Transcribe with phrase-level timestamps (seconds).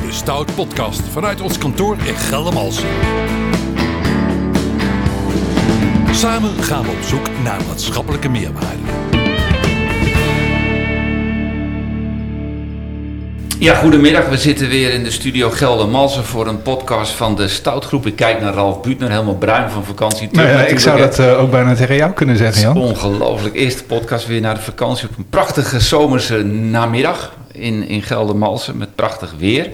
[0.00, 2.88] bij de Stout Podcast vanuit ons kantoor in Geldermalsen.
[6.12, 9.03] Samen gaan we op zoek naar maatschappelijke meerwaarde.
[13.58, 14.28] Ja, goedemiddag.
[14.28, 18.06] We zitten weer in de studio Geldermalsen voor een podcast van de Stoutgroep.
[18.06, 20.28] Ik kijk naar Ralf Buutner, helemaal bruin van vakantie.
[20.32, 22.76] Nou ja, ik zou dat eh, ook bijna tegen jou kunnen zeggen, Jan.
[22.76, 23.54] ongelooflijk.
[23.54, 28.94] Eerste podcast weer naar de vakantie op een prachtige zomerse namiddag in, in Geldermalsen met
[28.94, 29.70] prachtig weer.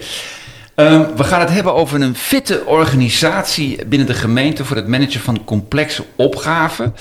[0.75, 5.21] Ehm, we gaan het hebben over een fitte organisatie binnen de gemeente voor het managen
[5.21, 6.95] van complexe opgaven.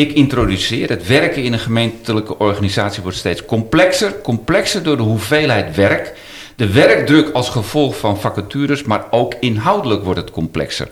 [0.00, 4.20] Ik introduceer het werken in een gemeentelijke organisatie wordt steeds complexer.
[4.20, 6.12] Complexer door de hoeveelheid werk.
[6.56, 10.88] De werkdruk als gevolg van vacatures, maar ook inhoudelijk wordt het complexer.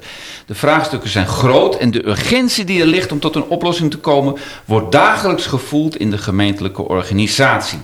[0.47, 3.98] De vraagstukken zijn groot en de urgentie die er ligt om tot een oplossing te
[3.98, 7.79] komen, wordt dagelijks gevoeld in de gemeentelijke organisatie.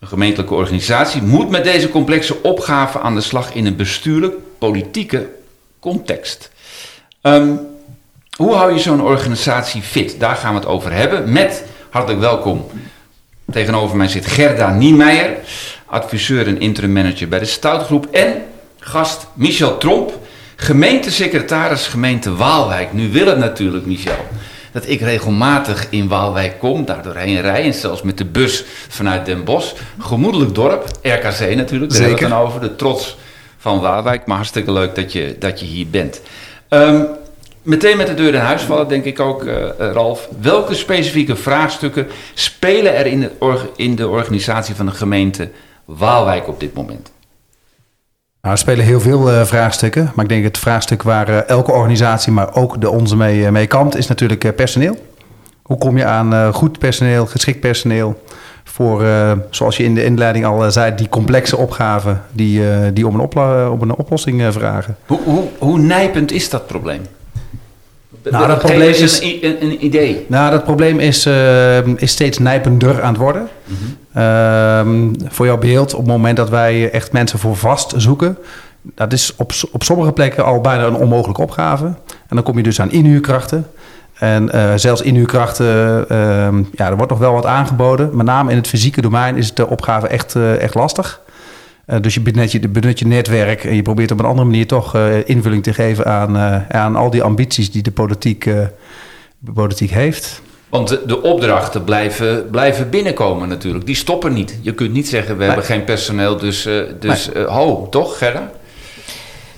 [0.00, 5.28] Een gemeentelijke organisatie moet met deze complexe opgaven aan de slag in een bestuurlijk-politieke
[5.80, 6.50] context.
[7.20, 7.54] Ehm,
[8.36, 10.20] hoe hou je zo'n organisatie fit?
[10.20, 11.32] Daar gaan we het over hebben.
[11.32, 12.66] Met, hartelijk welkom,
[13.50, 15.36] tegenover mij zit Gerda Niemeyer,
[15.86, 18.06] adviseur en interim manager bij de Stoutgroep.
[18.06, 18.42] En
[18.78, 20.12] gast Michel Tromp,
[20.56, 22.92] gemeentesecretaris gemeente Waalwijk.
[22.92, 24.26] Nu wil het natuurlijk, Michel,
[24.72, 27.64] dat ik regelmatig in Waalwijk kom, daar doorheen rij.
[27.64, 29.74] En zelfs met de bus vanuit Den Bosch.
[29.98, 32.60] Gemoedelijk dorp, RKC natuurlijk, daar hebben we het over.
[32.60, 33.16] De trots
[33.58, 36.20] van Waalwijk, maar hartstikke leuk dat je, dat je hier bent.
[36.68, 37.02] Ehm,
[37.66, 40.28] meteen met de deur in huis vallen, denk ik ook, eh, eh, Ralf.
[40.40, 43.30] Welke specifieke vraagstukken spelen er in
[43.76, 45.50] in de organisatie van de gemeente
[45.84, 47.12] Waalwijk op dit moment?
[48.40, 50.12] Nou, er spelen heel veel eh, vraagstukken.
[50.14, 53.96] Maar ik denk het vraagstuk waar elke organisatie, maar ook de onze mee, mee kampt,
[53.96, 54.96] is natuurlijk personeel.
[55.62, 58.22] Hoe kom je aan goed personeel, geschikt personeel
[58.64, 59.04] voor,
[59.50, 63.82] zoals je in de inleiding al zei, die complexe opgaven die, die om, een om
[63.82, 64.96] een oplossing vragen.
[65.06, 67.02] Hoe, hoe, hoe nijpend is dat probleem?
[68.30, 70.24] Nou, dat probleem is- Een, een, een idee.
[70.28, 73.48] Nou, dat probleem is, eh, is steeds nijpender aan het worden.
[74.14, 78.38] Ehm, voor jouw beeld, op het moment dat wij echt mensen voor vast zoeken,
[78.82, 81.84] dat is op, op sommige plekken al bijna een onmogelijke opgave.
[81.84, 83.66] En dan kom je dus aan inhuurkrachten.
[84.18, 88.16] En eh, zelfs inhuurkrachten, ehm, ja, er wordt nog wel wat aangeboden.
[88.16, 91.20] Met name in het fysieke domein is de opgave echt, eh, echt lastig.
[91.86, 94.66] Eh, dus je benut, je benut je netwerk en je probeert op een andere manier
[94.66, 99.52] toch eh, invulling te geven aan, eh, aan al die ambities die de politiek, de
[99.54, 100.42] politiek heeft.
[100.68, 103.86] Want de, de opdrachten blijven, blijven binnenkomen natuurlijk.
[103.86, 104.58] Die stoppen niet.
[104.62, 105.46] Je kunt niet zeggen, we Nee.
[105.48, 106.68] hebben geen personeel, dus,
[107.00, 108.50] dus ho, toch Gerda?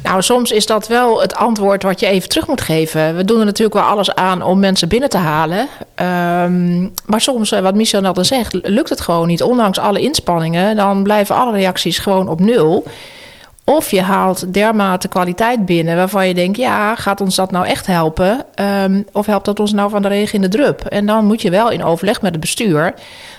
[0.03, 3.17] Nou, soms is dat wel het antwoord wat je even terug moet geven.
[3.17, 5.69] We doen er natuurlijk wel alles aan om mensen binnen te halen.
[5.95, 9.43] Ehm, maar soms, eh, wat Michel net zegt, lukt het gewoon niet.
[9.43, 12.85] Ondanks alle inspanningen, dan blijven alle reacties gewoon op nul.
[13.65, 17.87] Of je haalt dermate kwaliteit binnen waarvan je denkt: ja, gaat ons dat nou echt
[17.87, 18.45] helpen?
[18.55, 20.85] Ehm, of helpt dat ons nou van de regen in de drup?
[20.85, 22.95] En dan moet je wel in overleg met het bestuur.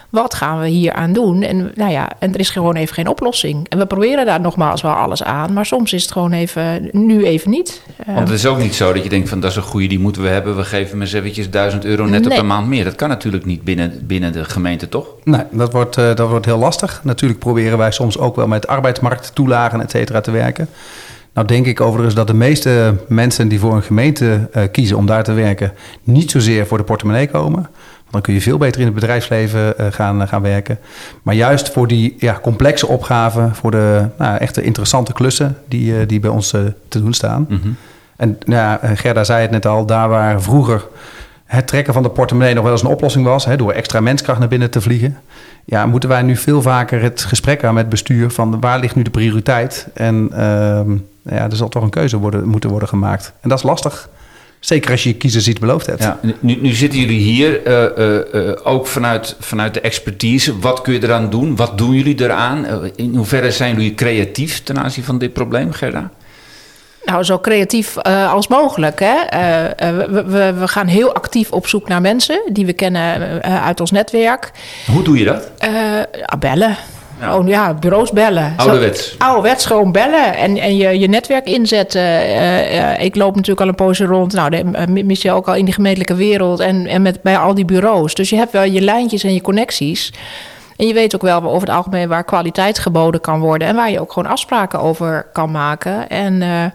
[0.09, 1.41] Wat gaan we hier aan doen?
[1.41, 3.69] En, nou ja, en er is gewoon even geen oplossing.
[3.69, 5.53] En we proberen daar nogmaals wel alles aan.
[5.53, 7.81] Maar soms is het gewoon even, nu even niet.
[8.05, 9.99] Want het is ook niet zo dat je denkt van dat is een goede, die
[9.99, 10.55] moeten we hebben.
[10.55, 12.37] We geven hem eens eventjes 1000 euro netto Nee.
[12.37, 12.83] per maand meer.
[12.83, 15.07] Dat kan natuurlijk niet binnen, binnen de gemeente, toch?
[15.23, 17.01] Nee, dat wordt, eh, dat wordt heel lastig.
[17.03, 20.69] Natuurlijk proberen wij soms ook wel met arbeidsmarkttoelagen, et cetera, te werken.
[21.33, 25.05] Nou denk ik overigens dat de meeste mensen die voor een gemeente eh, kiezen om
[25.05, 25.73] daar te werken...
[26.03, 27.69] niet zozeer voor de portemonnee komen.
[28.11, 30.79] Dan kun je veel beter in het bedrijfsleven eh, gaan, gaan werken.
[31.21, 36.07] Maar juist voor die ja, complexe opgaven, voor de nou, echte interessante klussen die, eh,
[36.07, 37.47] die bij ons eh, te doen staan...
[38.15, 40.87] En nou ja, Gerda zei het net al, daar waar vroeger
[41.45, 44.39] het trekken van de portemonnee nog wel eens een oplossing was, hè, door extra menskracht
[44.39, 45.17] naar binnen te vliegen,
[45.65, 48.95] ja, moeten wij nu veel vaker het gesprek aan met het bestuur van waar ligt
[48.95, 49.87] nu de prioriteit?
[49.93, 50.91] En ehm,
[51.21, 53.33] ja, er zal toch een keuze worden, moeten worden gemaakt.
[53.41, 54.09] En dat is lastig.
[54.59, 56.03] Zeker als je je kiezers iets beloofd hebt.
[56.03, 60.59] Ja, nu, nu zitten jullie hier eh, eh, eh, ook vanuit, vanuit de expertise.
[60.59, 61.55] Wat kun je eraan doen?
[61.55, 62.65] Wat doen jullie eraan?
[62.95, 66.11] In hoeverre zijn jullie creatief ten aanzien van dit probleem, Gerda?
[67.09, 68.99] Nou, zo creatief eh, als mogelijk.
[68.99, 69.15] Hè?
[69.29, 73.41] Eh, eh, we, we, we gaan heel actief op zoek naar mensen die we kennen
[73.43, 74.51] uit ons netwerk.
[74.91, 75.51] Hoe doe je dat?
[75.57, 75.71] Eh,
[76.11, 76.77] ja, bellen.
[77.19, 77.25] Ja.
[77.29, 78.53] Gewoon, ja, bureaus bellen.
[78.57, 79.15] Zo- Ouderwets.
[79.17, 82.01] ouderwets gewoon bellen en, en je, je netwerk inzetten.
[82.01, 84.33] Eh, eh, ik loop natuurlijk al een poosje rond.
[84.33, 87.53] Nou, de, eh, Michel ook al in die gemeentelijke wereld en, en met, bij al
[87.53, 88.13] die bureaus.
[88.13, 90.13] Dus je hebt wel je lijntjes en je connecties.
[90.77, 93.67] En je weet ook wel over het algemeen waar kwaliteit geboden kan worden.
[93.67, 96.09] En waar je ook gewoon afspraken over kan maken.
[96.09, 96.65] En eh,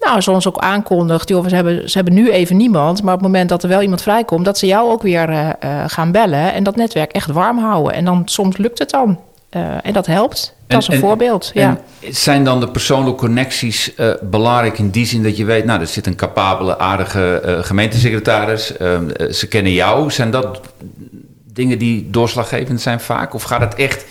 [0.00, 3.02] nou, zoals ook aankondigt, joh, ze, hebben, ze hebben nu even niemand.
[3.02, 5.56] Maar op het moment dat er wel iemand vrijkomt, dat ze jou ook weer
[5.86, 6.52] gaan bellen.
[6.52, 7.92] En dat netwerk echt warm houden.
[7.92, 9.18] En dan soms lukt het dan.
[9.56, 10.54] Uh, en dat helpt.
[10.66, 11.50] Dat is een voorbeeld.
[11.54, 11.80] Ja.
[12.10, 15.86] Zijn dan de persoonlijke connecties uh, belangrijk in die zin dat je weet, nou, er
[15.86, 20.10] zit een capabele, aardige uh, gemeentesecretaris, ehm, ze kennen jou.
[20.10, 20.60] Zijn dat
[21.52, 23.34] dingen die doorslaggevend zijn vaak?
[23.34, 24.04] Of gaat het echt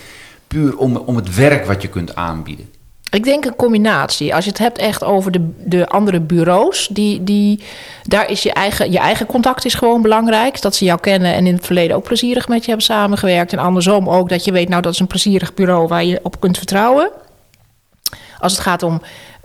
[0.46, 2.68] puur om, om het werk wat je kunt aanbieden?
[3.10, 4.34] Ik denk een combinatie.
[4.34, 7.62] Als je het hebt echt over de, de andere bureaus, die, die,
[8.02, 10.60] daar is je eigen, je eigen contact is gewoon belangrijk.
[10.60, 13.52] Dat ze jou kennen en in het verleden ook plezierig met je hebben samengewerkt.
[13.52, 16.40] En andersom ook dat je weet, nou dat is een plezierig bureau waar je op
[16.40, 17.10] kunt vertrouwen.
[18.38, 19.02] Als het gaat om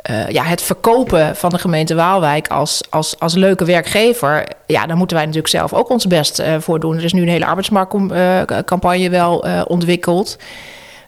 [0.10, 4.98] uh, ja, het verkopen van de gemeente Waalwijk als, als, als leuke werkgever, ja, daar
[4.98, 6.98] moeten wij natuurlijk zelf ook ons best uh, voor doen.
[6.98, 10.38] Er is nu een hele arbeidsmarktcampagne uh, wel ontwikkeld.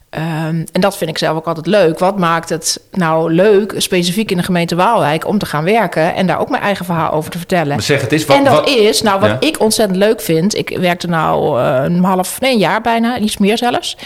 [0.09, 2.00] Um, en dat vind ik zelf ook altijd leuk.
[2.00, 6.27] Wat maakt het nou leuk, specifiek in de gemeente Waalwijk, om te gaan werken en
[6.27, 7.68] daar ook mijn eigen verhaal over te vertellen?
[7.68, 9.48] Maar zeg het is wat, en dat wat, is, nou, wat ja.
[9.48, 10.56] ik ontzettend leuk vind.
[10.56, 13.98] Ik werkte nou uh, een half, nee, een jaar bijna, iets meer zelfs.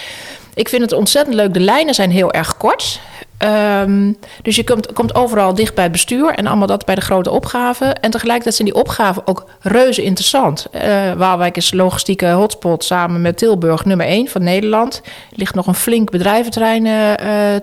[0.53, 1.53] Ik vind het ontzettend leuk.
[1.53, 2.99] De lijnen zijn heel erg kort.
[3.43, 7.01] Um, dus je komt, komt, overal dicht bij het bestuur en allemaal dat bij de
[7.01, 8.01] grote opgaven.
[8.01, 10.67] En tegelijkertijd zijn die opgaven ook reuze interessant.
[10.75, 10.81] Uh,
[11.17, 15.01] Waalwijk is logistieke hotspot samen met Tilburg nummer 1 van Nederland.
[15.05, 16.95] Er ligt nog een flink bedrijventerrein uh,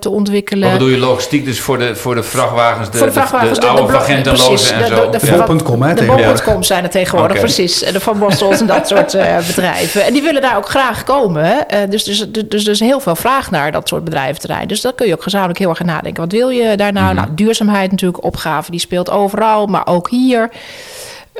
[0.00, 0.68] te ontwikkelen.
[0.68, 1.44] Wat bedoel je logistiek?
[1.44, 4.76] Dus voor de, voor de vrachtwagens, de, voor de, vrachtwagens, de, de, de oude agentenlozen
[4.76, 5.10] en zo?
[5.10, 7.42] De, de, Vol.com zijn er tegenwoordig, okay.
[7.42, 7.78] precies.
[7.78, 10.04] De Van Bossels en dat soort uh, bedrijven.
[10.04, 11.66] En die willen daar ook graag komen.
[11.88, 14.68] dus, dus, dus er is heel veel vraag naar dat soort bedrijventerrein.
[14.68, 16.22] Dus dat kun je ook gezamenlijk heel heel erg nadenken.
[16.22, 17.04] Wat wil je daar nou?
[17.04, 17.24] Mm -hmm.
[17.24, 20.50] Nou, duurzaamheid natuurlijk, opgave die speelt overal, maar ook hier.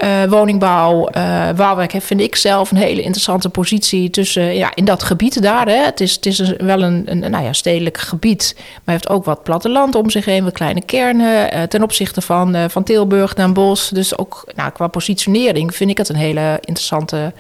[0.03, 4.85] Uh, woningbouw, uh, Waalwijk heeft, vind ik zelf een hele interessante positie tussen, ja, in
[4.85, 5.67] dat gebied daar.
[5.67, 5.85] Hè.
[5.85, 9.43] Het is, het is wel een, een nou ja, stedelijk gebied, maar heeft ook wat
[9.43, 13.89] platteland om zich heen, wat kleine kernen uh, ten opzichte van, van Tilburg naar Bos.
[13.89, 17.33] Dus ook nou, qua positionering vind ik het een hele interessante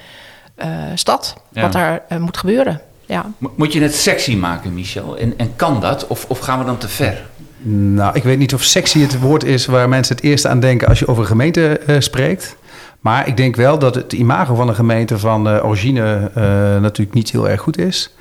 [0.95, 1.63] stad, ja.
[1.63, 2.81] wat daar moet gebeuren.
[3.09, 3.33] Ja.
[3.55, 5.19] Moet je het sexy maken, Michel?
[5.19, 6.07] En, en kan dat?
[6.07, 7.27] Of, of gaan we dan te ver?
[7.71, 10.89] Nou, ik weet niet of sexy het woord is waar mensen het eerst aan denken
[10.89, 12.57] als je over een gemeente uh, spreekt.
[13.01, 16.43] Maar ik denk wel dat het imago van een gemeente van uh, origine uh,
[16.81, 18.15] natuurlijk niet heel erg goed is.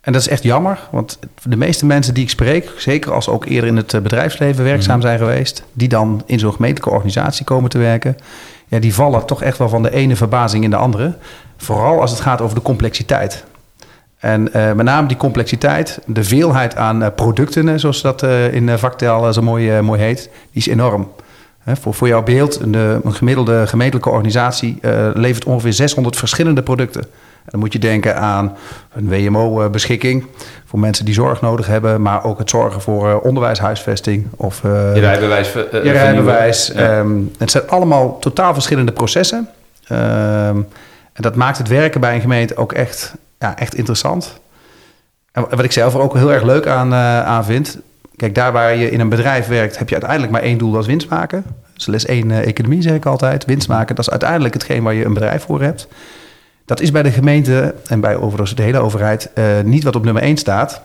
[0.00, 3.30] En dat is echt jammer, want de meeste mensen die ik spreek, zeker als ze
[3.30, 7.70] ook eerder in het bedrijfsleven werkzaam zijn geweest, die dan in zo'n gemeentelijke organisatie komen
[7.70, 8.16] te werken,
[8.68, 11.16] ja, die vallen toch echt wel van de ene verbazing in de andere.
[11.56, 13.44] Vooral als het gaat over de complexiteit.
[14.24, 18.78] En uh, met name die complexiteit, de veelheid aan uh, producten, zoals dat uh, in
[18.78, 21.12] vaktaal zo mooi, mooi heet, die is enorm.
[21.58, 24.78] Hè, voor, voor jouw beeld, een, een gemiddelde gemeentelijke organisatie
[25.14, 27.00] levert ongeveer 600 verschillende producten.
[27.02, 28.56] En dan moet je denken aan
[28.92, 30.26] een WMO-beschikking
[30.64, 35.52] voor mensen die zorg nodig hebben, maar ook het zorgen voor onderwijshuisvesting of je rijbewijs.
[35.52, 36.72] je rijbewijs.
[36.74, 36.98] Ja.
[36.98, 39.48] Um, het zijn allemaal totaal verschillende processen.
[39.92, 40.66] Um,
[41.12, 44.40] en dat maakt het werken bij een gemeente ook echt ja, echt interessant.
[45.32, 47.78] En wat ik zelf er ook heel erg leuk aan, uh, aan vind.
[48.16, 50.80] Kijk, daar waar je in een bedrijf werkt, heb je uiteindelijk maar één doel, dat
[50.80, 51.44] is winst maken.
[51.74, 53.44] Dus les één uh, economie zeg ik altijd.
[53.44, 55.88] Winst maken, dat is uiteindelijk hetgeen waar je een bedrijf voor hebt.
[56.64, 60.04] Dat is bij de gemeente en bij overigens de hele overheid uh, niet wat op
[60.04, 60.80] nummer één staat.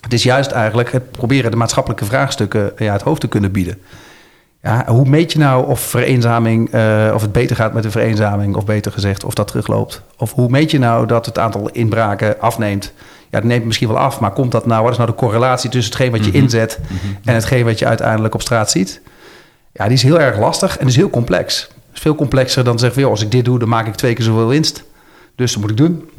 [0.00, 3.78] Het is juist eigenlijk het proberen de maatschappelijke vraagstukken ja, het hoofd te kunnen bieden.
[4.68, 8.56] Ja, hoe meet je nou of vereenzaming, uh, of het beter gaat met de vereenzaming,
[8.56, 10.02] of beter gezegd, of dat terugloopt?
[10.16, 12.92] Of hoe meet je nou dat het aantal inbraken afneemt?
[13.30, 15.70] Ja, dat neemt misschien wel af, maar komt dat nou, wat is nou de correlatie
[15.70, 16.42] tussen hetgeen wat je mm-hmm.
[16.42, 17.18] inzet mm-hmm.
[17.24, 19.00] en hetgeen wat je uiteindelijk op straat ziet?
[19.72, 21.68] Ja, die is heel erg lastig en is heel complex.
[21.94, 24.14] is veel complexer dan zeggen van, joh, als ik dit doe, dan maak ik twee
[24.14, 24.84] keer zoveel winst.
[25.34, 26.10] Dus dat moet ik doen.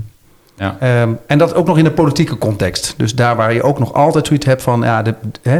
[0.59, 1.01] Ja.
[1.01, 2.93] Um, en dat ook nog in een politieke context.
[2.97, 4.81] Dus daar waar je ook nog altijd zoiets hebt van...
[4.81, 5.13] Ja, de,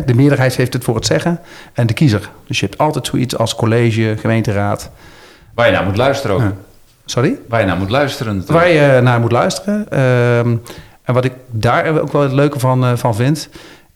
[0.05, 1.39] de meerderheid heeft het voor het zeggen
[1.73, 2.29] en de kiezer.
[2.47, 4.89] Dus je hebt altijd zoiets als college, gemeenteraad.
[5.53, 6.53] Waar je naar moet luisteren ook.
[7.05, 7.39] Sorry?
[7.47, 8.35] Waar je naar moet luisteren.
[8.35, 8.65] Natuurlijk.
[8.65, 9.99] Waar je naar moet luisteren.
[9.99, 10.61] Um,
[11.03, 13.49] en wat ik daar ook wel het leuke van, uh, van vind...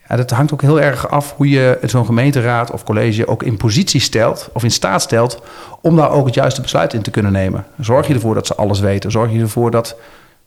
[0.09, 3.57] Ja, dat hangt ook heel erg af hoe je zo'n gemeenteraad of college ook in
[3.57, 4.49] positie stelt...
[4.53, 5.41] of in staat stelt
[5.81, 7.65] om daar ook het juiste besluit in te kunnen nemen.
[7.79, 9.11] Zorg je ervoor dat ze alles weten.
[9.11, 9.95] Zorg je ervoor dat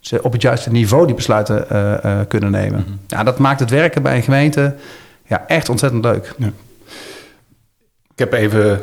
[0.07, 2.79] ze op het juiste niveau die besluiten uh, uh, kunnen nemen.
[2.79, 3.01] Mm -hmm.
[3.07, 4.75] Ja, dat maakt het werken bij een gemeente
[5.25, 6.35] ja, echt ontzettend leuk.
[6.39, 6.47] Ja.
[8.13, 8.81] Ik heb even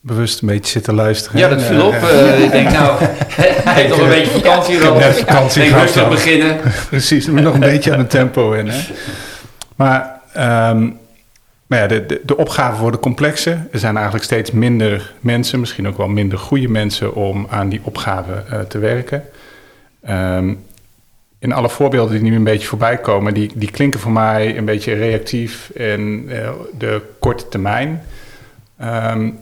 [0.00, 1.38] bewust een beetje zitten luisteren.
[1.38, 1.94] Ja, dat viel op.
[1.94, 2.98] Uh, ik denk, nou,
[3.64, 5.00] hij heeft nog een beetje vakantie erop.
[5.00, 6.60] Ja, vakantie ik rustig beginnen.
[6.88, 8.68] Precies, nog een beetje aan het tempo in.
[8.68, 8.80] Hè?
[9.76, 10.20] Maar,
[10.70, 10.98] um,
[11.66, 13.66] maar ja, de, de, de opgaven worden complexer.
[13.72, 17.14] Er zijn eigenlijk steeds minder mensen, misschien ook wel minder goede mensen...
[17.14, 19.24] om aan die opgaven uh, te werken.
[20.10, 20.66] Um,
[21.38, 24.64] in alle voorbeelden die nu een beetje voorbij komen, die, die klinken voor mij een
[24.64, 28.02] beetje reactief en uh, de korte termijn.
[28.82, 29.38] Um,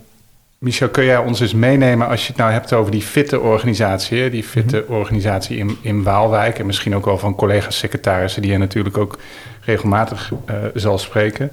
[0.58, 4.30] Michel, kun jij ons eens meenemen als je het nou hebt over die fitte organisatie,
[4.30, 4.92] die fitte Mhm.
[4.92, 9.18] organisatie in, in Waalwijk en misschien ook wel van collega-secretarissen die je natuurlijk ook
[9.60, 11.50] regelmatig eh, zal spreken.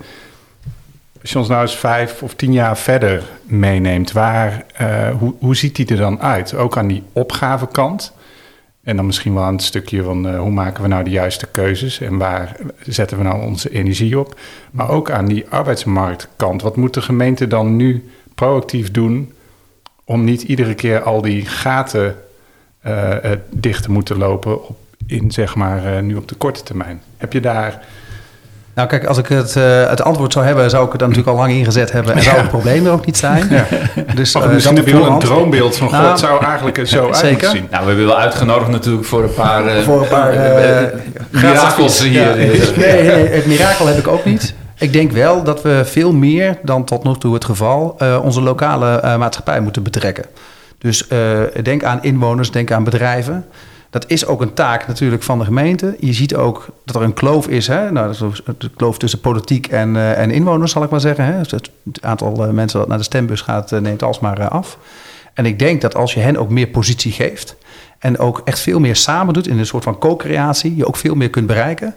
[1.22, 5.56] Als je ons nou eens vijf of tien jaar verder meeneemt, waar, eh, hoe, hoe
[5.56, 6.56] ziet die er dan uit?
[6.56, 8.14] Ook aan die opgavekant
[8.84, 11.48] en dan misschien wel aan het stukje van eh, hoe maken we nou de juiste
[11.48, 14.40] keuzes en waar zetten we nou onze energie op.
[14.72, 16.62] Maar ook aan die arbeidsmarktkant.
[16.62, 19.34] Wat moet de gemeente dan nu proactief doen
[20.04, 22.16] om niet iedere keer al die gaten
[22.80, 27.02] eh, eh, dicht te moeten lopen op, in zeg maar nu op de korte termijn?
[27.18, 27.86] Heb je daar
[28.76, 31.38] Nou, kijk, als ik het, eh, het antwoord zou hebben, zou ik het dan natuurlijk
[31.38, 32.14] al lang ingezet hebben.
[32.16, 33.48] En zou het probleem er ook niet zijn.
[34.16, 36.88] Dus, eh, misschien dat heb je wel een droombeeld van, Nou, god, het zou eigenlijk
[36.88, 37.32] zo uit zeker.
[37.32, 37.68] moeten zien.
[37.72, 40.34] Nou, we hebben wel uitgenodigd natuurlijk voor een paar, eh, Voor een paar,
[41.30, 42.12] mirakels hier.
[42.12, 42.36] Ja.
[42.76, 44.54] Nee, nee, het mirakel heb ik ook niet.
[44.84, 48.42] Ik denk wel dat we veel meer dan tot nog toe het geval eh, onze
[48.42, 50.26] lokale eh, maatschappij moeten betrekken.
[50.78, 51.20] Dus eh,
[51.64, 53.46] denk aan inwoners, denk aan bedrijven.
[53.94, 55.96] Dat is ook een taak natuurlijk van de gemeente.
[56.00, 57.68] Je ziet ook dat er een kloof is.
[57.68, 57.92] Hè?
[57.92, 61.26] Nou, dat is de kloof tussen politiek en, eh, en inwoners, zal ik maar zeggen.
[61.26, 61.42] Hè?
[61.42, 61.70] Dus het,
[62.02, 64.78] aantal eh, mensen dat naar de stembus gaat, eh, neemt alsmaar af.
[65.34, 67.56] En ik denk dat als je hen ook meer positie geeft...
[68.00, 70.76] en ook echt veel meer samen doet in een soort van co-creatie...
[70.76, 71.96] je ook veel meer kunt bereiken.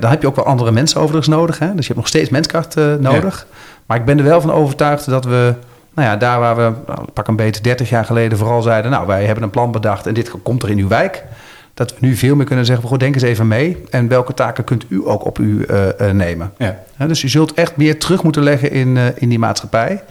[0.00, 1.58] Dan heb je ook wel andere mensen overigens nodig.
[1.58, 1.66] Hè?
[1.66, 3.46] Dus je hebt nog steeds menskracht nodig.
[3.86, 5.54] Maar ik ben er wel van overtuigd dat we...
[5.96, 8.90] Nou ja, daar waar we nou, pak een beetje 30 jaar geleden vooral zeiden...
[8.90, 11.24] nou, wij hebben een plan bedacht en dit komt er in uw wijk...
[11.74, 12.88] dat we nu veel meer kunnen zeggen...
[12.88, 16.14] Goh, denk eens even mee en welke taken kunt u ook op u eh, eh,
[16.14, 16.52] nemen.
[16.58, 16.76] Ja.
[17.06, 20.02] Dus je zult echt meer terug moeten leggen in, eh, in die maatschappij.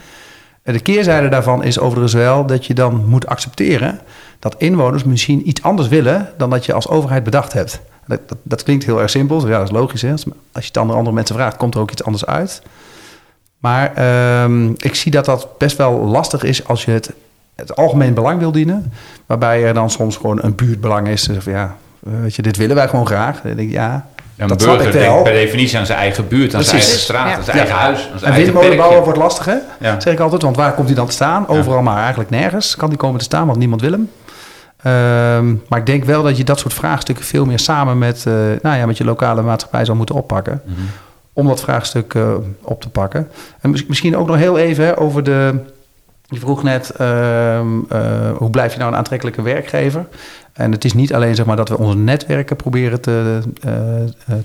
[0.63, 3.99] En de keerzijde daarvan is overigens wel dat je dan moet accepteren
[4.39, 7.81] dat inwoners misschien iets anders willen dan dat je als overheid bedacht hebt.
[8.07, 10.01] Dat, dat, dat klinkt heel erg simpel, ja, dat is logisch.
[10.01, 10.11] Hè?
[10.11, 12.61] Als je het aan andere mensen vraagt, komt er ook iets anders uit.
[13.65, 17.11] Maar ehm, ik zie dat dat best wel lastig is als je het,
[17.55, 18.91] het algemeen belang wil dienen.
[19.25, 21.23] Waarbij er dan soms gewoon een buurtbelang is.
[21.23, 23.41] Dus ja, weet je, dit willen wij gewoon graag.
[23.41, 24.05] Dan denk ik, ja,
[24.37, 25.09] Een dat snap burger ik wel.
[25.13, 27.35] denkt per definitie aan zijn eigen buurt, aan zijn eigen straat, Ja.
[27.35, 27.63] aan zijn Ja.
[27.63, 29.03] eigen huis, aan zijn En eigen windmolen bouwen perkje.
[29.03, 29.87] wordt lastig, hè?
[29.89, 29.99] Ja.
[29.99, 30.41] Zeg ik altijd.
[30.41, 31.47] Want waar komt hij dan te staan?
[31.47, 32.75] Overal, maar eigenlijk nergens.
[32.75, 34.09] Kan die komen te staan, want niemand wil hem.
[34.81, 38.33] Ehm, maar ik denk wel dat je dat soort vraagstukken veel meer samen met, eh,
[38.61, 40.61] nou ja, met je lokale maatschappij zou moeten oppakken.
[40.65, 40.79] Mhm.
[41.37, 43.27] Om dat vraagstuk eh, op te pakken.
[43.61, 45.53] En mis- misschien ook nog heel even hè, over de.
[46.27, 50.05] Je vroeg net, ehm, eh, hoe blijf je nou een aantrekkelijke werkgever?
[50.53, 53.71] En het is niet alleen zeg maar, dat we onze netwerken proberen te, eh,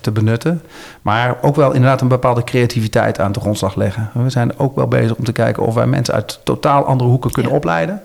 [0.00, 0.62] te benutten,
[1.02, 4.10] maar ook wel inderdaad een bepaalde creativiteit aan de grondslag leggen.
[4.14, 7.30] We zijn ook wel bezig om te kijken of wij mensen uit totaal andere hoeken
[7.30, 7.56] kunnen Ja.
[7.58, 8.02] opleiden.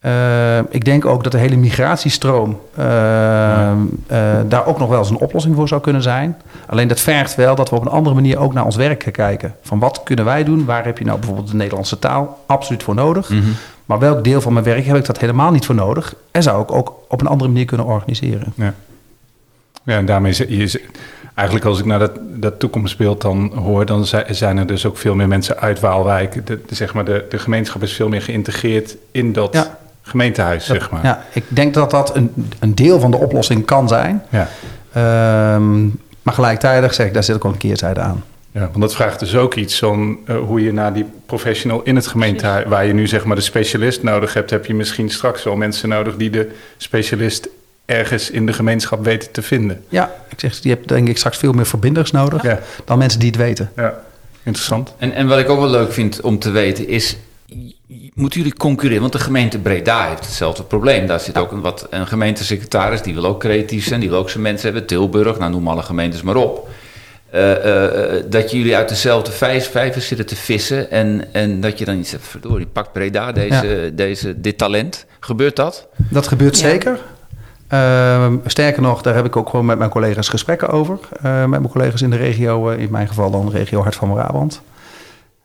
[0.00, 3.76] Eh, ik denk ook dat de hele migratiestroom eh, eh,
[4.48, 6.36] daar ook nog wel eens een oplossing voor zou kunnen zijn.
[6.66, 9.12] Alleen dat vergt wel dat we op een andere manier ook naar ons werk gaan
[9.12, 9.54] kijken.
[9.62, 10.64] Van wat kunnen wij doen?
[10.64, 13.28] Waar heb je nou bijvoorbeeld de Nederlandse taal absoluut voor nodig?
[13.30, 13.40] Mhm.
[13.84, 16.14] Maar welk deel van mijn werk heb ik dat helemaal niet voor nodig?
[16.30, 18.52] En zou ik ook op een andere manier kunnen organiseren?
[18.54, 18.74] Ja.
[19.84, 20.82] Ja, en daarmee z- je,
[21.34, 24.96] eigenlijk als ik naar dat, dat toekomstbeeld dan hoor, dan zi- zijn er dus ook
[24.98, 26.46] veel meer mensen uit Waalwijk.
[26.46, 29.78] De, de- zeg maar de, de gemeenschap is veel meer geïntegreerd in dat Ja.
[30.02, 31.04] Gemeentehuis, zeg maar.
[31.04, 34.22] Ja, ik denk dat dat een, een deel van de oplossing kan zijn.
[34.28, 34.48] Ja.
[34.92, 35.82] Ehm,
[36.22, 38.24] maar gelijktijdig zeg ik, daar zit ook een keerzijde aan.
[38.52, 41.96] Ja, want dat vraagt dus ook iets van eh, hoe je naar die professional in
[41.96, 45.42] het gemeentehuis, waar je nu zeg maar de specialist nodig hebt, heb je misschien straks
[45.42, 47.48] wel mensen nodig die de specialist
[47.84, 49.84] ergens in de gemeenschap weten te vinden.
[49.88, 53.20] Ja, ik zeg, je hebt denk ik straks veel meer verbinders nodig Ja, dan mensen
[53.20, 53.70] die het weten.
[53.76, 54.00] ja.
[54.42, 54.94] interessant.
[54.98, 57.16] En, en wat ik ook wel leuk vind om te weten is,
[58.14, 59.00] moeten jullie concurreren?
[59.00, 61.06] Want de gemeente Breda heeft hetzelfde probleem.
[61.06, 64.30] Daar zit ook een, wat, een gemeentesecretaris, die wil ook creatief zijn, die wil ook
[64.30, 64.86] zijn mensen hebben.
[64.86, 66.68] Tilburg, nou noem alle gemeentes maar op.
[67.30, 71.78] Eh, eh, eh, dat jullie uit dezelfde vijs, vijvers zitten te vissen en, en dat
[71.78, 75.06] je dan iets hebt, verdorie, pakt Breda deze, deze, dit talent.
[75.20, 75.88] Gebeurt dat?
[75.96, 76.68] Dat gebeurt Ja.
[76.68, 76.98] zeker.
[77.70, 80.98] Ehm, sterker nog, daar heb ik ook gewoon met mijn collega's gesprekken over.
[81.22, 83.94] Eh, met mijn collega's in de regio, eh, in mijn geval dan de regio Hart
[83.94, 84.62] van Brabant.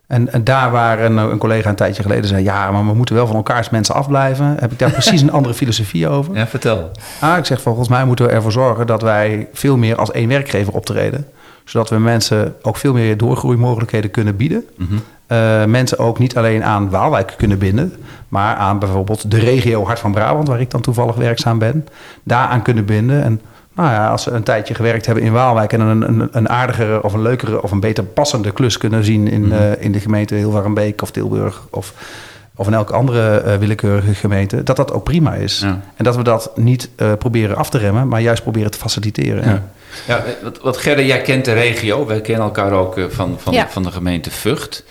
[0.07, 2.43] En, en daar waar een, een collega een tijdje geleden zei...
[2.43, 4.55] ja, maar we moeten wel van elkaars mensen afblijven...
[4.59, 6.35] heb ik daar precies een andere filosofie over.
[6.35, 6.91] Ja, vertel.
[7.19, 10.29] Ah, ik zeg volgens mij moeten we ervoor zorgen dat wij veel meer als één
[10.29, 11.27] werkgever optreden.
[11.63, 14.65] Zodat we mensen ook veel meer doorgroeimogelijkheden kunnen bieden.
[14.75, 14.95] Mhm.
[15.27, 17.93] Eh, mensen ook niet alleen aan Waalwijk kunnen binden,
[18.27, 21.87] maar aan bijvoorbeeld de regio Hart van Brabant, waar ik dan toevallig werkzaam ben,
[22.23, 23.23] daaraan kunnen binden.
[23.23, 23.41] En
[23.75, 27.03] nou ja, als ze een tijdje gewerkt hebben in Waalwijk en een, een, een aardigere
[27.03, 29.53] of een leukere of een beter passende klus kunnen zien in, Mhm.
[29.53, 31.93] eh, in de gemeente Hilvarenbeek of Tilburg of,
[32.55, 35.59] of in elke andere eh, willekeurige gemeente, dat dat ook prima is.
[35.59, 35.79] Ja.
[35.95, 39.43] En dat we dat niet eh, proberen af te remmen, maar juist proberen te faciliteren.
[39.43, 39.63] Ja.
[40.07, 42.05] Ja, wat, wat Gerda, jij kent de regio.
[42.05, 43.67] Wij kennen elkaar ook van, van, Ja.
[43.69, 44.83] van de gemeente Vught.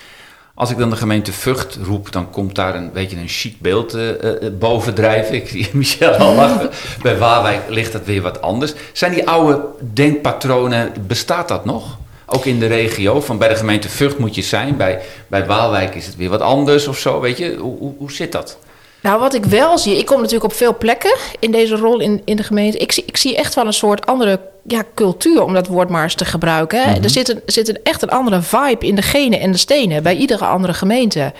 [0.57, 3.95] Als ik dan de gemeente Vught roep, dan komt daar een beetje een chic beeld
[3.95, 5.33] uh, uh, bovendrijven.
[5.35, 6.69] Ik zie Michel al lachen.
[7.01, 8.73] Bij Waalwijk ligt dat weer wat anders.
[8.93, 9.61] Zijn die oude
[9.93, 11.97] denkpatronen, bestaat dat nog?
[12.25, 15.95] Ook in de regio, van bij de gemeente Vught moet je zijn, bij, bij Waalwijk
[15.95, 17.55] is het weer wat anders of zo, weet je?
[17.55, 18.57] Hoe, hoe, hoe zit dat?
[19.05, 22.21] Nou, wat ik wel zie, ik kom natuurlijk op veel plekken in deze rol in,
[22.23, 22.77] in de gemeente.
[22.77, 26.03] Ik zie, ik zie echt wel een soort andere ja, cultuur, om dat woord maar
[26.03, 26.83] eens te gebruiken.
[26.83, 27.01] Hè.
[27.01, 30.03] Er zit, een, zit een, echt een andere vibe in de genen en de stenen
[30.03, 31.33] bij iedere andere gemeente.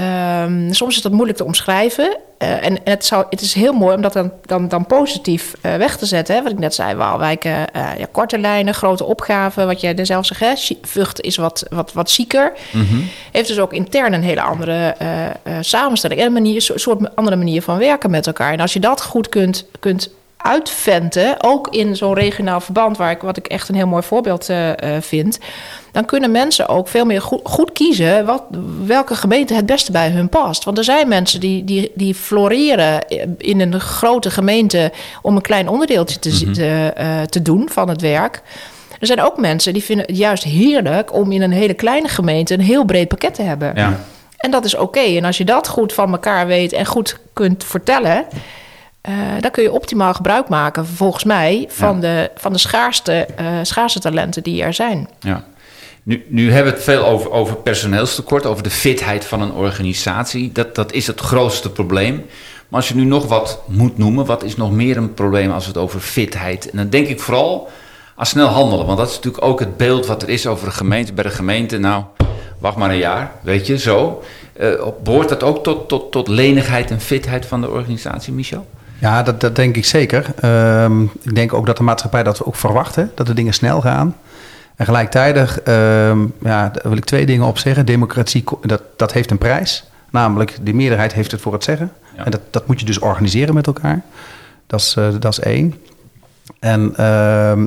[0.00, 2.16] Um, soms is dat moeilijk te omschrijven.
[2.42, 5.74] Uh, en het, zou, het is heel mooi om dat dan, dan, dan positief uh,
[5.74, 6.34] weg te zetten.
[6.34, 6.42] Hè?
[6.42, 9.66] Wat ik net zei, Waalwijk, uh, ja, korte lijnen, grote opgaven.
[9.66, 10.76] Wat jij zelf zegt, hè?
[10.82, 12.52] Vught is wat, wat, wat zieker.
[12.72, 13.08] Mm -hmm.
[13.32, 14.96] Heeft dus ook intern een hele andere
[15.60, 16.20] samenstelling.
[16.20, 18.52] En een manier, een soort andere manier van werken met elkaar.
[18.52, 20.10] En als je dat goed kunt, kunt
[20.42, 24.50] uitventen, ook in zo'n regionaal verband, waar ik, wat ik echt een heel mooi voorbeeld
[24.50, 24.70] uh,
[25.00, 25.38] vind,
[25.92, 28.42] dan kunnen mensen ook veel meer goed, goed, kiezen wat,
[28.86, 30.64] welke gemeente het beste bij hun past.
[30.64, 33.08] Want er zijn mensen die, die, die floreren
[33.38, 36.52] in een grote gemeente om een klein onderdeeltje te, mm -hmm.
[36.52, 38.42] te, uh, te doen van het werk.
[39.00, 42.54] Er zijn ook mensen die vinden het juist heerlijk om in een hele kleine gemeente
[42.54, 43.72] een heel breed pakket te hebben.
[43.74, 44.00] Ja.
[44.36, 44.82] En dat is oké.
[44.82, 45.16] Okay.
[45.16, 48.24] En als je dat goed van elkaar weet en goed kunt vertellen,
[49.08, 52.00] uh, dan kun je optimaal gebruik maken, volgens mij, van, ja.
[52.00, 55.08] de, van de schaarste, uh, schaarste talenten die er zijn.
[55.20, 55.44] Ja.
[56.02, 60.52] Nu, nu hebben we het veel over, over personeelstekort, over de fitheid van een organisatie.
[60.52, 62.26] Dat, dat is het grootste probleem.
[62.68, 65.66] Maar als je nu nog wat moet noemen, wat is nog meer een probleem als
[65.66, 66.70] het over fitheid?
[66.70, 67.70] En dan denk ik vooral
[68.16, 68.86] aan snel handelen.
[68.86, 71.12] Want dat is natuurlijk ook het beeld wat er is over de gemeente.
[71.12, 72.04] Bij de gemeente, nou,
[72.58, 74.22] wacht maar een jaar, weet je, zo.
[74.60, 78.66] Uh, behoort dat ook tot, tot, tot lenigheid en fitheid van de organisatie, Michel?
[79.02, 80.26] Ja, dat, dat denk ik zeker.
[80.84, 83.80] Um, ik denk ook dat de maatschappij dat ook verwacht, hè, dat de dingen snel
[83.80, 84.16] gaan.
[84.76, 87.86] En gelijktijdig um, ja, daar wil ik twee dingen op zeggen.
[87.86, 89.84] Democratie, dat, dat heeft een prijs.
[90.10, 91.92] Namelijk, de meerderheid heeft het voor het zeggen.
[92.16, 92.24] Ja.
[92.24, 94.02] En dat, dat moet je dus organiseren met elkaar.
[94.66, 95.74] Dat is, uh, dat is één.
[96.60, 96.96] En uh,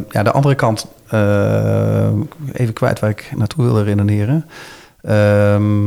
[0.10, 2.08] ja, de andere kant, uh,
[2.54, 4.46] even kwijt waar ik naartoe wilde redeneren.
[5.02, 5.86] Um,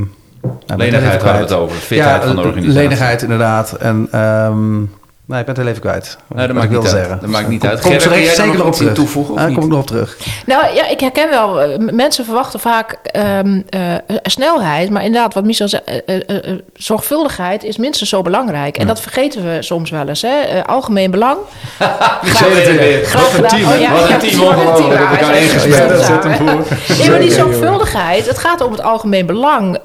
[0.67, 2.83] nou, lenigheid hadden we het over, fitheid ja, van de organisatie.
[2.83, 3.73] Lenigheid inderdaad.
[3.73, 4.91] En um,
[5.29, 6.19] Nee, ik ben het heel even kwijt.
[6.35, 7.11] Nee, dat maakt ik niet zeggen.
[7.11, 7.21] uit.
[7.21, 7.81] Dat maakt niet uit.
[7.81, 8.95] Kom Gerrit, er zeker nog op terug.
[8.95, 9.33] toevoegen?
[9.35, 9.57] Of Daar niet?
[9.59, 10.17] kom ik nog op terug.
[10.47, 11.71] Nou ja, ik herken wel.
[11.71, 14.91] uh, Mensen verwachten vaak um, uh, snelheid.
[14.91, 18.77] Maar inderdaad, wat Michel zei, uh, zorgvuldigheid is minstens zo belangrijk.
[18.77, 18.89] En ja.
[18.89, 20.23] dat vergeten we soms wel eens.
[20.23, 20.67] Hè?
[20.67, 21.39] algemeen belang.
[21.79, 22.21] Graag,
[23.03, 24.89] graag Wat een team, oh, ja, Wat een team, ongelooflijk.
[24.89, 25.89] We hebben elkaar ingespeeld.
[25.89, 26.65] dat zet hem voor.
[26.99, 29.79] Nee, maar die zorgvuldigheid, het gaat om het algemeen belang.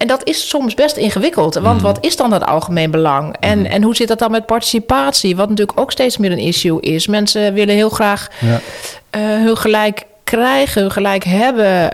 [0.00, 1.54] En dat is soms best ingewikkeld.
[1.54, 1.82] Want mm.
[1.82, 3.36] wat is dan dat algemeen belang?
[3.40, 3.64] En, mm.
[3.64, 5.36] en hoe zit dat dan met participatie?
[5.36, 7.06] Wat natuurlijk ook steeds meer een issue is.
[7.06, 8.60] Mensen willen heel graag ja.
[9.20, 11.82] uh, hun gelijk krijgen, hun gelijk hebben.
[11.82, 11.88] Uh,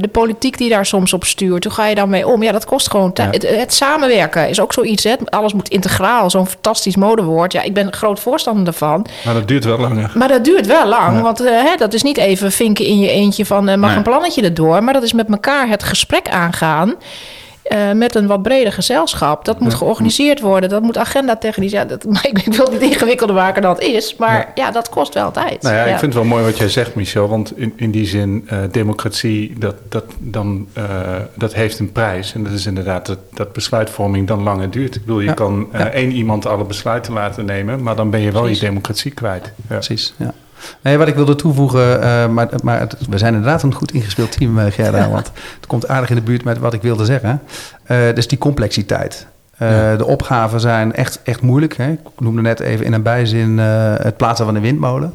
[0.00, 1.64] de politiek die daar soms op stuurt.
[1.64, 2.42] Hoe ga je daarmee om?
[2.42, 3.42] Ja, dat kost gewoon tijd.
[3.42, 3.48] Ja.
[3.48, 5.04] Het, het, samenwerken is ook zoiets.
[5.04, 5.14] Hè?
[5.24, 6.30] Alles moet integraal.
[6.30, 7.52] Zo'n fantastisch modewoord.
[7.52, 9.06] Ja, ik ben groot voorstander daarvan.
[9.24, 10.12] Maar dat duurt wel langer.
[10.14, 11.16] Maar dat duurt wel lang.
[11.16, 11.22] Ja.
[11.22, 13.68] Want uh, hè, dat is niet even vinken in je eentje van...
[13.68, 13.98] Uh, mag nee.
[13.98, 14.84] een plannetje erdoor.
[14.84, 16.94] Maar dat is met elkaar het gesprek aangaan.
[17.72, 19.44] Uh, met een wat breder gezelschap.
[19.44, 19.78] Dat moet ja.
[19.78, 20.68] georganiseerd worden.
[20.68, 21.70] Dat moet agenda technisch.
[21.70, 24.16] Ja, dat, ik wil niet ingewikkelder maken dan het is.
[24.16, 25.62] Maar ja, ja dat kost wel tijd.
[25.62, 27.28] Nou ja, ik vind het wel mooi wat jij zegt, Michel.
[27.28, 30.84] Want in, in die zin, uh, democratie, dat, dat, dan, uh,
[31.34, 32.34] dat heeft een prijs.
[32.34, 34.94] En dat is inderdaad dat, dat besluitvorming dan langer duurt.
[34.94, 37.82] Ik bedoel, je kan één iemand alle besluiten laten nemen.
[37.82, 38.60] Maar dan ben je wel Precies.
[38.60, 39.52] je democratie kwijt.
[39.66, 40.34] Precies, ja.
[40.80, 44.32] Nee, wat ik wilde toevoegen, uh, maar, maar het, we zijn inderdaad een goed ingespeeld
[44.32, 45.08] team, uh, Gerda.
[45.08, 47.42] Want het komt aardig in de buurt met wat ik wilde zeggen.
[47.88, 49.26] Uh, dus die complexiteit.
[49.58, 49.96] Ja.
[49.96, 51.76] De opgaven zijn echt, echt moeilijk.
[51.76, 51.90] Hè?
[51.90, 55.14] Ik noemde net even in een bijzin het plaatsen van een windmolen.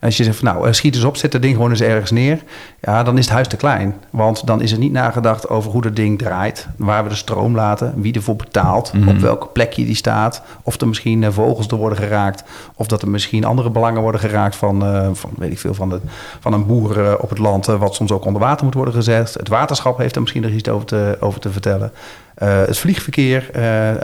[0.00, 2.42] Als je zegt, van, nou, schiet eens op, zet dat ding gewoon eens ergens neer.
[2.80, 3.94] Ja, dan is het huis te klein.
[4.10, 6.68] Want dan is er niet nagedacht over hoe dat ding draait.
[6.76, 8.92] Waar we de stroom laten, wie ervoor betaalt.
[8.92, 9.08] Mm -hmm.
[9.08, 10.42] Op welke plekje die staat.
[10.62, 12.44] Of er misschien uh, vogels door worden geraakt.
[12.74, 15.88] Of dat er misschien andere belangen worden geraakt van, uh, van weet ik veel, van,
[15.88, 16.00] de,
[16.40, 17.66] van een boer uh, op het land.
[17.66, 19.34] wat soms ook onder water moet worden gezet.
[19.34, 21.92] Het waterschap heeft er misschien nog iets over te, over te vertellen.
[22.34, 23.50] het vliegverkeer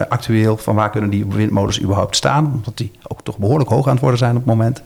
[0.09, 2.53] actueel, van waar kunnen die windmolens überhaupt staan.
[2.55, 4.83] Omdat die ook toch behoorlijk hoog aan het worden zijn op het moment.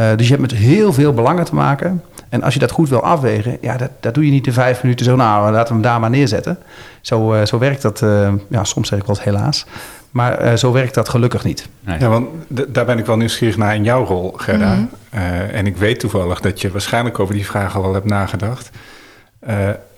[0.00, 2.02] Uh, dus je hebt met heel veel belangen te maken.
[2.28, 4.82] En als je dat goed wil afwegen, ja, dat, dat doe je niet in vijf
[4.82, 6.58] minuten zo, nou, laten we hem daar maar neerzetten.
[7.00, 9.66] Zo, uh, zo werkt dat, uh, ja, soms zeg ik wel eens helaas.
[10.10, 11.68] Maar zo werkt dat gelukkig niet.
[11.80, 11.98] Nee.
[11.98, 12.28] Ja, want
[12.68, 14.74] daar ben ik wel nieuwsgierig naar in jouw rol, Gerda.
[14.74, 15.20] Mm -hmm.
[15.50, 18.70] en ik weet toevallig dat je waarschijnlijk over die vraag al wel hebt nagedacht.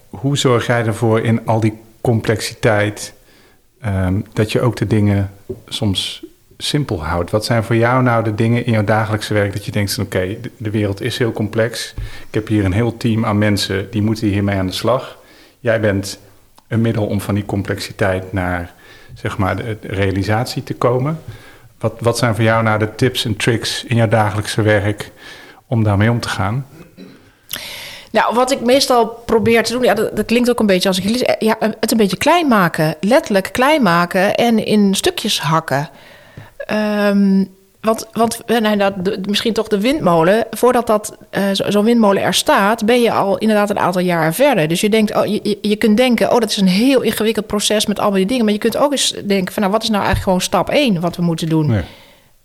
[0.08, 3.14] hoe zorg jij ervoor in al die complexiteit
[3.86, 5.30] um, dat je ook de dingen
[5.68, 6.24] soms
[6.62, 7.30] simpel houdt.
[7.30, 10.36] Wat zijn voor jou nou de dingen in jouw dagelijkse werk dat je denkt: oké,
[10.56, 11.94] de, wereld is heel complex.
[12.28, 15.18] Ik heb hier een heel team aan mensen die moeten hiermee aan de slag.
[15.60, 16.18] Jij bent
[16.68, 18.72] een middel om van die complexiteit naar
[19.14, 21.20] zeg maar, de, realisatie te komen.
[21.78, 25.10] Wat, wat zijn voor jou nou de tips en tricks in jouw dagelijkse werk
[25.66, 26.66] om daarmee om te gaan?
[28.10, 31.04] Nou, wat ik meestal probeer te doen, ja, dat, klinkt ook een beetje als ik
[31.04, 32.96] jullie ja, het een beetje klein maken.
[33.00, 35.90] Letterlijk klein maken en in stukjes hakken.
[36.70, 37.44] Ehm,
[37.80, 40.46] want, want nee, dat, de- misschien toch de windmolen.
[40.50, 44.34] Voordat dat, eh, zo- zo'n windmolen er staat, ben je al inderdaad een aantal jaren
[44.34, 44.68] verder.
[44.68, 47.86] Dus je denkt, oh, je, je- kunt denken, oh, dat is een heel ingewikkeld proces
[47.86, 48.44] met allemaal die dingen.
[48.44, 51.00] Maar je kunt ook eens denken, van, nou, wat is nou eigenlijk gewoon stap 1
[51.00, 51.66] wat we moeten doen?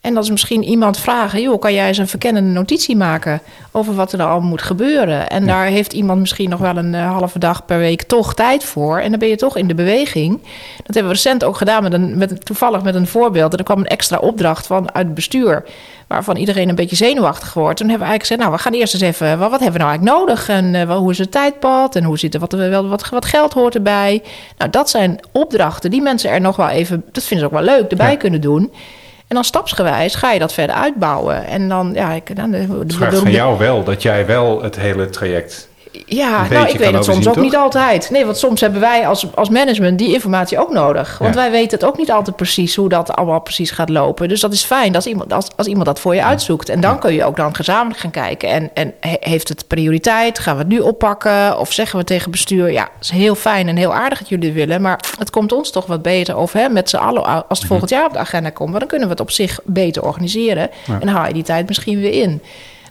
[0.05, 3.41] En dat is misschien iemand vragen: joh, kan jij eens een verkennende notitie maken
[3.71, 5.27] over wat er al moet gebeuren?
[5.29, 8.63] En daar heeft iemand misschien nog wel een eh, halve dag per week toch tijd
[8.63, 8.99] voor.
[8.99, 10.39] En dan ben je toch in de beweging.
[10.77, 13.51] Dat hebben we recent ook gedaan met een, met, toevallig met een voorbeeld.
[13.51, 15.63] En er kwam een extra opdracht van uit het bestuur.
[16.07, 17.77] Waarvan iedereen een beetje zenuwachtig wordt.
[17.77, 19.39] Toen hebben we eigenlijk gezegd: Nou, we gaan eerst eens even.
[19.39, 20.49] Wat, wat hebben we nou eigenlijk nodig?
[20.49, 21.95] En eh, hoe is het tijdpad?
[21.95, 24.23] En hoe zit er, wat, wat, wat, wat geld hoort erbij?
[24.57, 27.03] Nou, dat zijn opdrachten die mensen er nog wel even.
[27.11, 28.17] Dat vinden ze ook wel leuk erbij Ja.
[28.17, 28.71] kunnen doen.
[29.27, 31.45] En dan stapsgewijs ga je dat verder uitbouwen.
[31.45, 34.63] En dan, ja, ik, dan, de, de, Het vraagt van jou wel dat jij wel
[34.63, 35.69] het hele traject.
[36.05, 37.43] Ja, nou, ik weet het soms ook toch?
[37.43, 38.09] niet altijd.
[38.09, 41.17] Nee, want soms hebben wij als, als management die informatie ook nodig.
[41.17, 41.39] Want Ja.
[41.41, 44.27] wij weten het ook niet altijd precies hoe dat allemaal precies gaat lopen.
[44.29, 46.69] Dus dat is fijn als iemand, als, als iemand dat voor je uitzoekt.
[46.69, 48.49] En dan kun je ook dan gezamenlijk gaan kijken.
[48.49, 50.39] En, en he- heeft het prioriteit?
[50.39, 51.59] Gaan we het nu oppakken?
[51.59, 54.45] Of zeggen we tegen bestuur, ja, het is heel fijn en heel aardig dat jullie
[54.45, 54.81] het willen.
[54.81, 57.23] Maar het komt ons toch wat beter over hè, met z'n allen.
[57.25, 57.49] Als Mhm.
[57.49, 60.69] het volgend jaar op de agenda komt, dan kunnen we het op zich beter organiseren.
[60.87, 62.41] En dan haal je die tijd misschien weer in.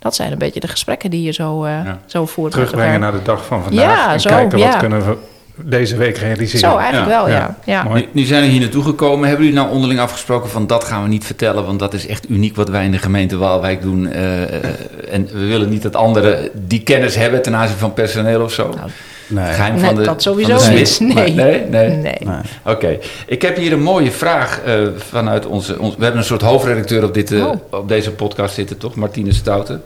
[0.04, 1.98] Dat zijn een beetje de gesprekken die je zo, eh, Ja.
[2.06, 2.52] zo voert.
[2.52, 3.84] Terugbrengen naar de dag van vandaag.
[3.84, 5.16] Ja, en zo, kijken wat kunnen we
[5.56, 6.70] deze week realiseren.
[6.70, 7.56] Zo, eigenlijk Ja, wel, ja.
[7.64, 7.88] ja.
[7.94, 9.28] Nu, nu zijn we hier naartoe gekomen.
[9.28, 12.30] Hebben jullie nou onderling afgesproken van dat gaan we niet vertellen, want dat is echt
[12.30, 14.06] uniek wat wij in de gemeente Waalwijk doen.
[14.12, 14.64] eh, eh,
[15.10, 18.68] en we willen niet dat anderen die kennis hebben ten aanzien van personeel of zo.
[18.76, 18.90] Nou,
[19.34, 19.52] Nee.
[19.52, 20.88] Geheim Nee, van de, dat sowieso van de niet.
[20.88, 21.14] smid?
[21.14, 21.32] Nee.
[21.32, 21.88] nee, nee.
[21.88, 22.16] Nee.
[22.20, 22.36] Nee.
[22.64, 26.42] Oké, ik heb hier een mooie vraag eh, vanuit onze, ons, We hebben een soort
[26.42, 27.54] hoofdredacteur op, dit, eh, Oh.
[27.70, 28.94] op deze podcast zitten, toch?
[28.94, 29.82] Martine Stouten.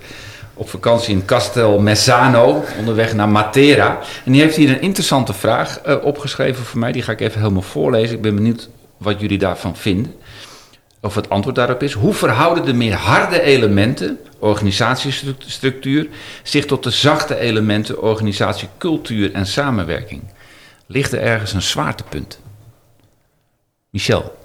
[0.55, 3.99] Op vakantie in Castel Messano, onderweg naar Matera.
[4.25, 6.93] En die heeft hier een interessante vraag eh, opgeschreven voor mij.
[6.93, 8.17] Die ga ik even helemaal voorlezen.
[8.17, 10.15] Ik ben benieuwd wat jullie daarvan vinden.
[11.01, 11.93] Of het antwoord daarop is.
[11.93, 16.09] Hoe verhouden de meer harde elementen, organisatiestructuur,
[16.43, 20.23] zich tot de zachte elementen, organisatiecultuur en samenwerking?
[20.87, 22.41] Ligt er ergens een zwaartepunt?
[23.91, 24.37] Michel.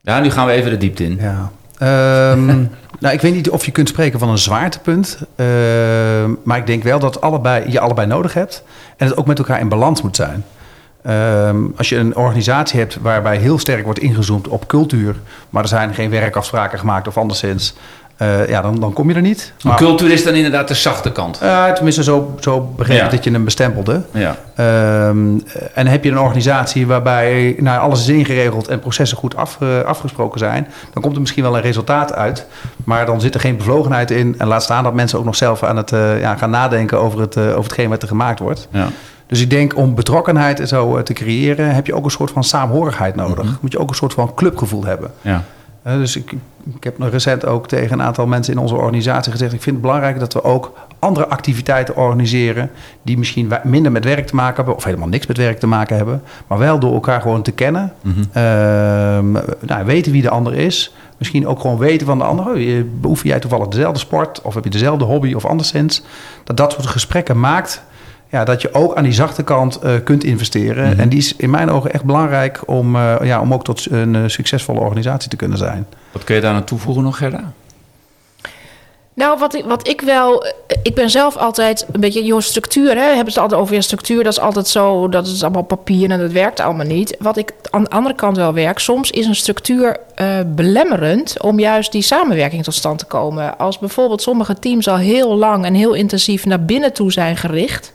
[0.00, 1.18] Ja, nu gaan we even de diepte in.
[1.20, 1.52] Ja.
[1.78, 2.46] Ehm,
[3.00, 5.18] nou, ik weet niet of je kunt spreken van een zwaartepunt.
[5.36, 8.62] Ehm, maar ik denk wel dat allebei, je allebei nodig hebt.
[8.96, 10.44] En het ook met elkaar in balans moet zijn.
[11.02, 15.16] Ehm, als je een organisatie hebt waarbij heel sterk wordt ingezoomd op cultuur.
[15.50, 17.74] maar er zijn geen werkafspraken gemaakt of anderszins.
[18.16, 19.52] eh, ja, dan, dan kom je er niet.
[19.62, 21.38] Maar cultuur is dan inderdaad de zachte kant.
[21.40, 23.08] Eh, tenminste, zo, zo begreep ik Ja.
[23.10, 24.02] dat je hem bestempelde.
[24.12, 24.36] Ja.
[24.54, 25.38] Ehm,
[25.74, 29.80] en heb je een organisatie waarbij nou, alles is ingeregeld en processen goed af, eh,
[29.80, 32.46] afgesproken zijn, dan komt er misschien wel een resultaat uit.
[32.84, 34.34] Maar dan zit er geen bevlogenheid in.
[34.38, 37.20] En laat staan dat mensen ook nog zelf aan het eh, ja, gaan nadenken over,
[37.20, 38.68] het, over hetgeen wat er gemaakt wordt.
[38.70, 38.88] ja.
[39.28, 42.30] Dus ik denk om betrokkenheid en zo eh, te creëren, heb je ook een soort
[42.30, 43.58] van saamhorigheid nodig.
[43.60, 45.10] Moet je ook een soort van clubgevoel hebben.
[45.20, 45.44] ja.
[45.82, 46.32] Eh, dus ik,
[46.74, 49.84] ik heb recent ook tegen een aantal mensen in onze organisatie gezegd: ik vind het
[49.84, 52.70] belangrijk dat we ook andere activiteiten organiseren.
[53.02, 55.96] die misschien minder met werk te maken hebben, of helemaal niks met werk te maken
[55.96, 56.22] hebben.
[56.46, 57.92] maar wel door elkaar gewoon te kennen.
[58.32, 60.94] Ehm, nou, weten wie de ander is.
[61.18, 62.46] Misschien ook gewoon weten van de ander.
[62.46, 64.42] Oh, beoefen jij toevallig dezelfde sport?
[64.42, 66.02] of heb je dezelfde hobby of anderszins?
[66.44, 67.82] Dat dat soort gesprekken maakt.
[68.30, 70.98] Ja, dat je ook aan die zachte kant eh, kunt investeren.
[70.98, 74.14] En die is in mijn ogen echt belangrijk om, eh, ja, om ook tot een
[74.14, 75.86] eh, succesvolle organisatie te kunnen zijn.
[76.12, 77.52] Wat kun je daar aan toevoegen nog, Gerda?
[79.18, 80.46] Nou, wat ik, wat ik wel.
[80.82, 82.24] Ik ben zelf altijd een beetje.
[82.24, 83.06] Joh, structuur, hè?
[83.14, 84.24] Hebben ze het altijd over ja, structuur?
[84.24, 85.08] Dat is altijd zo.
[85.08, 87.16] Dat is allemaal papier en dat werkt allemaal niet.
[87.18, 88.78] Wat ik aan de andere kant wel werk.
[88.78, 91.42] Soms is een structuur eh, belemmerend.
[91.42, 93.58] om juist die samenwerking tot stand te komen.
[93.58, 97.92] Als bijvoorbeeld sommige teams al heel lang en heel intensief naar binnen toe zijn gericht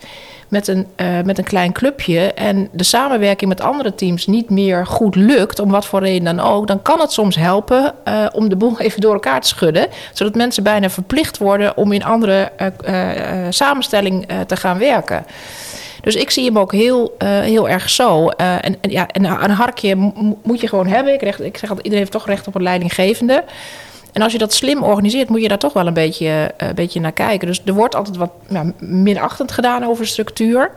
[0.54, 4.86] met een, eh, met een klein clubje en de samenwerking met andere teams niet meer
[4.86, 8.50] goed lukt, om wat voor reden dan ook, dan kan het soms helpen eh, om
[8.50, 12.52] de boel even door elkaar te schudden, zodat mensen bijna verplicht worden om in andere
[12.58, 15.26] eh, samenstelling te gaan werken.
[16.02, 18.28] Dus ik zie hem ook heel, heel erg zo.
[18.28, 21.13] En, en, ja, en een harkje mo- moet je gewoon hebben.
[21.13, 23.44] Ik, recht, ik zeg altijd, iedereen heeft toch recht op een leidinggevende.
[24.13, 26.76] En als je dat slim organiseert, moet je daar toch wel een beetje, eh, een
[26.76, 27.47] beetje naar kijken.
[27.47, 28.32] Dus er wordt altijd wat
[28.80, 30.71] minachtend gedaan over structuur.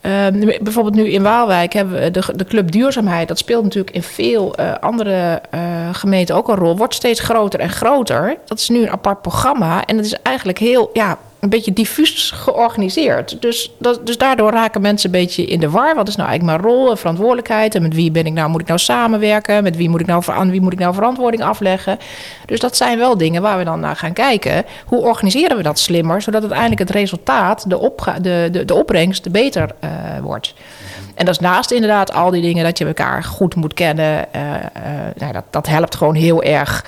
[0.00, 3.28] Ehm, bijvoorbeeld nu in Waalwijk hebben we de, de Club Duurzaamheid.
[3.28, 5.60] Dat speelt natuurlijk in veel eh, andere eh,
[5.92, 6.76] gemeenten ook een rol.
[6.76, 8.36] Wordt steeds groter en groter.
[8.44, 9.84] Dat is nu een apart programma.
[9.84, 13.42] En het is eigenlijk heel, ja, een beetje diffuus georganiseerd.
[13.42, 15.94] Dus, dat, dus daardoor raken mensen een beetje in de war.
[15.94, 17.74] Wat is nou eigenlijk mijn rol en verantwoordelijkheid?
[17.74, 19.62] En met wie ben ik nou, moet ik nou samenwerken?
[19.62, 21.98] Met wie moet ik nou, aan wie moet ik nou verantwoording afleggen?
[22.46, 24.64] Dus dat zijn wel dingen waar we dan naar gaan kijken.
[24.86, 29.70] Hoe organiseren we dat slimmer, zodat uiteindelijk het resultaat, de, de, de, de opbrengst, beter
[29.84, 29.90] uh,
[30.22, 30.54] wordt?
[31.14, 34.26] En dat is naast inderdaad al die dingen dat je elkaar goed moet kennen.
[34.36, 34.42] Uh,
[35.16, 36.84] nou, dat, dat helpt gewoon heel erg.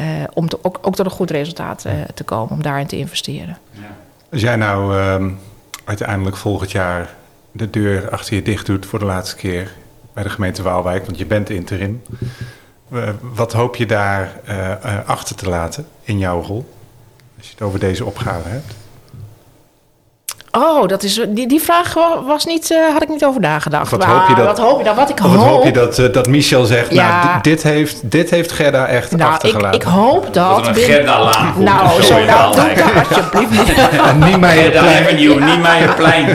[0.00, 3.58] Uh, om ook, ook tot een goed resultaat uh, te komen, om daarin te investeren.
[3.70, 3.96] Ja.
[4.32, 5.32] Als jij nou uh,
[5.84, 7.14] uiteindelijk volgend jaar
[7.52, 9.72] de deur achter je dicht doet voor de laatste keer
[10.12, 12.02] bij de gemeente Waalwijk, want je bent interim.
[13.20, 14.32] wat hoop je daar
[15.06, 16.68] achter te laten in jouw rol?
[17.36, 18.74] Als je het over deze opgave hebt.
[20.58, 21.94] Oh, dat is, die, die vraag
[22.26, 23.90] was niet, uh, had ik niet over nagedacht.
[23.90, 24.96] Wat hoop je dat, wat hoop je dan?
[24.96, 27.24] Wat ik wat hoop, hoop je dat, uh, dat Michel zegt, ja.
[27.24, 29.80] nou, dit heeft, dit heeft Gerda echt nou, achtergelaten.
[29.80, 30.64] Ik, ik hoop dat...
[30.64, 31.56] dat komt.
[31.56, 34.28] Nou, zo, nou, doe dat alsjeblieft niet.
[34.28, 36.28] Niemeyer Avenue, Niemeyerplein.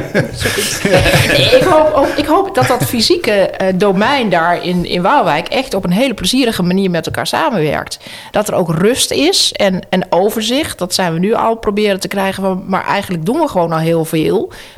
[1.60, 5.48] ik, hoop, ook, ik hoop dat dat fysieke uh, domein daar in, in Waalwijk...
[5.48, 8.00] echt op een hele plezierige manier met elkaar samenwerkt.
[8.32, 10.78] Dat er ook rust is en, en overzicht.
[10.78, 12.44] Dat zijn we nu al proberen te krijgen.
[12.44, 14.13] Van, maar eigenlijk doen we gewoon al heel veel.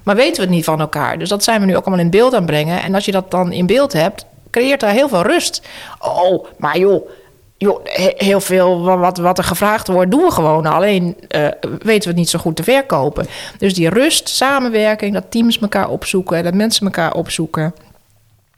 [0.04, 1.20] Maar weten we het niet van elkaar.
[1.20, 2.82] Dus dat zijn we nu ook allemaal in beeld aan brengen.
[2.82, 5.62] En als je dat dan in beeld hebt, creëert daar heel veel rust.
[6.00, 7.10] Oh, maar joh.
[7.58, 7.80] Joh,
[8.16, 10.66] heel veel wat, wat er gevraagd wordt, doen we gewoon.
[10.66, 13.28] Alleen uh, weten we het niet zo goed te verkopen.
[13.58, 17.74] Dus die rust, samenwerking, dat teams elkaar opzoeken, dat mensen elkaar opzoeken.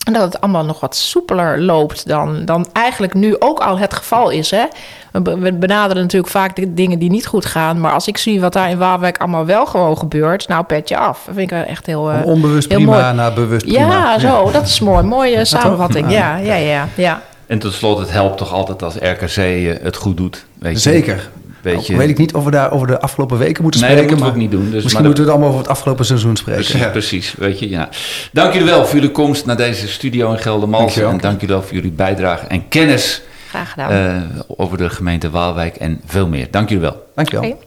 [0.08, 3.93] En dat het allemaal nog wat soepeler loopt dan, dan eigenlijk nu ook al het
[3.93, 4.52] geval is.
[4.52, 4.65] Hè?
[5.12, 7.80] We benaderen natuurlijk vaak de dingen die niet goed gaan.
[7.80, 11.24] Maar als ik zie wat daar in Waalwijk allemaal wel gewoon gebeurt, nou petje af.
[11.26, 12.13] Dat vind ik echt heel.
[12.13, 13.13] Uh, onbewust heel prima mooi.
[13.13, 13.80] naar bewust prima.
[13.80, 15.04] Ja, zo, dat is mooi.
[15.04, 16.12] Mooie samenvatting.
[16.12, 17.22] Ja, ja, ja, ja.
[17.48, 19.36] En tot slot, het helpt toch altijd als RKC
[19.84, 20.46] het goed doet.
[20.60, 20.89] Weet je?
[20.89, 21.30] Zeker.
[21.73, 24.17] Nou, weet ik niet of we daar over de afgelopen weken moeten nee, spreken.
[24.17, 24.71] dat moeten we ook niet doen.
[24.71, 26.63] Dus, misschien moeten we het allemaal over het afgelopen seizoen spreken.
[26.63, 26.89] Precies, ja.
[26.89, 27.89] precies weet je, ja.
[28.32, 31.10] Dank jullie wel voor jullie komst naar deze studio in Geldermalsen.
[31.10, 33.91] En dank jullie wel voor jullie bijdrage en kennis Graag gedaan.
[33.91, 36.47] Uh, over de gemeente Waalwijk en veel meer.
[36.51, 37.08] Dank jullie wel.
[37.15, 37.49] Dank je wel.
[37.49, 37.65] Okay.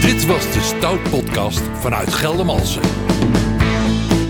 [0.00, 2.82] Dit was de Stout Podcast vanuit Geldermalsen.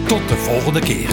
[0.06, 1.08] Tot de volgende keer.